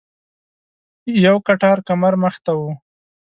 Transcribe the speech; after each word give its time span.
یو 1.25 1.37
کټار 1.47 1.77
کمر 1.87 2.13
مخې 2.21 2.39
ته 2.45 2.51
و. 2.59 2.61